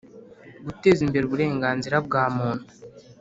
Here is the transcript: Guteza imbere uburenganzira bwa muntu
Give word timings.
Guteza 0.65 0.99
imbere 1.03 1.23
uburenganzira 1.25 1.95
bwa 2.05 2.23
muntu 2.35 2.65